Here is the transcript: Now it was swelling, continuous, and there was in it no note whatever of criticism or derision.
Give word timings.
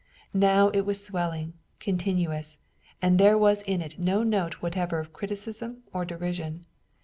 Now 0.33 0.69
it 0.69 0.81
was 0.81 1.05
swelling, 1.05 1.53
continuous, 1.79 2.57
and 3.03 3.19
there 3.19 3.37
was 3.37 3.61
in 3.61 3.83
it 3.83 3.99
no 3.99 4.23
note 4.23 4.55
whatever 4.55 4.97
of 4.97 5.13
criticism 5.13 5.83
or 5.93 6.05
derision. 6.05 6.65